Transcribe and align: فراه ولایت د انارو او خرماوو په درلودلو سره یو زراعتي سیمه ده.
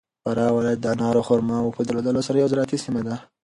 فراه 0.23 0.51
ولایت 0.57 0.79
د 0.81 0.85
انارو 0.93 1.19
او 1.21 1.27
خرماوو 1.29 1.75
په 1.75 1.81
درلودلو 1.87 2.25
سره 2.27 2.35
یو 2.41 2.51
زراعتي 2.51 2.77
سیمه 2.85 3.01
ده. 3.07 3.15